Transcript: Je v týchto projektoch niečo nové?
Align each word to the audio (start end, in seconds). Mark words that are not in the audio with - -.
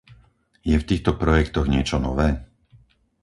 Je 0.65 0.73
v 0.81 0.81
týchto 0.89 1.11
projektoch 1.23 1.67
niečo 1.73 1.97
nové? 2.07 2.27